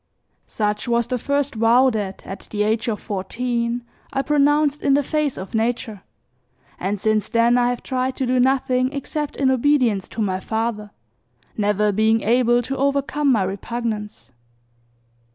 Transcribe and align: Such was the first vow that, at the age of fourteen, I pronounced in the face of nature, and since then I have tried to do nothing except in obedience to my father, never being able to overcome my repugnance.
Such 0.47 0.87
was 0.87 1.05
the 1.05 1.19
first 1.19 1.53
vow 1.53 1.91
that, 1.91 2.25
at 2.25 2.47
the 2.49 2.63
age 2.63 2.87
of 2.87 2.99
fourteen, 2.99 3.83
I 4.11 4.23
pronounced 4.23 4.81
in 4.81 4.95
the 4.95 5.03
face 5.03 5.37
of 5.37 5.53
nature, 5.53 6.01
and 6.79 6.99
since 6.99 7.29
then 7.29 7.55
I 7.55 7.69
have 7.69 7.83
tried 7.83 8.15
to 8.15 8.25
do 8.25 8.39
nothing 8.39 8.91
except 8.93 9.35
in 9.35 9.51
obedience 9.51 10.07
to 10.09 10.21
my 10.23 10.39
father, 10.39 10.89
never 11.55 11.91
being 11.91 12.21
able 12.21 12.63
to 12.63 12.77
overcome 12.77 13.31
my 13.31 13.43
repugnance. 13.43 14.31